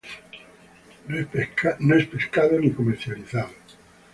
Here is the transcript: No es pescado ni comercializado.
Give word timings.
No 1.09 1.15
es 1.95 2.07
pescado 2.07 2.57
ni 2.59 2.71
comercializado. 2.71 3.51